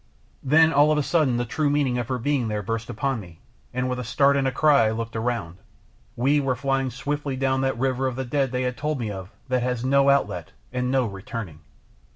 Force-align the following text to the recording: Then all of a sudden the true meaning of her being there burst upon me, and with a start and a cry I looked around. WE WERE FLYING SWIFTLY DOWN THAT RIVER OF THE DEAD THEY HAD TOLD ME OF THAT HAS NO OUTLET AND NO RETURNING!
Then 0.41 0.73
all 0.73 0.91
of 0.91 0.97
a 0.97 1.03
sudden 1.03 1.37
the 1.37 1.45
true 1.45 1.69
meaning 1.69 1.99
of 1.99 2.07
her 2.07 2.17
being 2.17 2.47
there 2.47 2.63
burst 2.63 2.89
upon 2.89 3.19
me, 3.19 3.39
and 3.71 3.87
with 3.87 3.99
a 3.99 4.03
start 4.03 4.35
and 4.35 4.47
a 4.47 4.51
cry 4.51 4.87
I 4.87 4.89
looked 4.89 5.15
around. 5.15 5.57
WE 6.15 6.39
WERE 6.39 6.55
FLYING 6.55 6.89
SWIFTLY 6.89 7.35
DOWN 7.35 7.61
THAT 7.61 7.77
RIVER 7.77 8.07
OF 8.07 8.15
THE 8.15 8.25
DEAD 8.25 8.51
THEY 8.51 8.63
HAD 8.63 8.77
TOLD 8.77 8.99
ME 8.99 9.11
OF 9.11 9.29
THAT 9.49 9.61
HAS 9.61 9.85
NO 9.85 10.09
OUTLET 10.09 10.53
AND 10.73 10.89
NO 10.89 11.05
RETURNING! 11.05 11.59